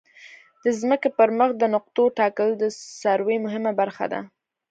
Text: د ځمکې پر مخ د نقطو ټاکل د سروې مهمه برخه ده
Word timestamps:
د 0.63 0.65
ځمکې 0.79 1.09
پر 1.17 1.29
مخ 1.39 1.49
د 1.57 1.63
نقطو 1.75 2.03
ټاکل 2.19 2.49
د 2.57 2.63
سروې 3.01 3.37
مهمه 3.45 3.71
برخه 3.79 4.05
ده 4.13 4.19